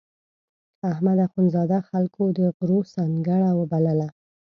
احمد 0.91 1.17
اخوندزاده 1.27 1.79
خلکو 1.89 2.23
د 2.37 2.39
غرو 2.55 2.79
سنګړه 2.93 3.49
بلله. 3.71 4.07